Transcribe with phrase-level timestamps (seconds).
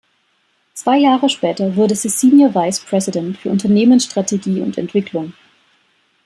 [0.73, 5.33] Zwei Jahre später wurde sie "Senior Vice President" für Unternehmensstrategie und -entwicklung.